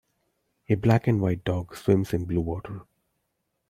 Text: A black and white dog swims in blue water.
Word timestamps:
A 0.67 0.73
black 0.73 1.05
and 1.05 1.21
white 1.21 1.43
dog 1.43 1.75
swims 1.75 2.11
in 2.11 2.25
blue 2.25 2.41
water. 2.41 2.81